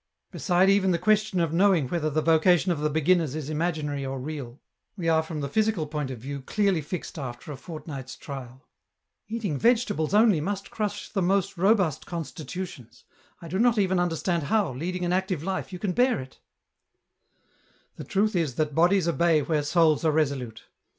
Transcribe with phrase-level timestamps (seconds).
[0.31, 4.07] Beside even the question of knowing whether the vocation of the beginners is imaginary f
[4.07, 4.15] 30O EN ROUTE.
[4.15, 4.61] or real,
[4.97, 8.67] we are from the physical point of view clearly fixed after a fortnight's trial.""
[9.31, 13.03] Eatmg vegetables only must crush the most robust constitutions;
[13.43, 16.39] I do not even understand how, leading an active life, you can bear it/'"
[17.97, 20.63] The truth is that bodies obey where souls are resolute.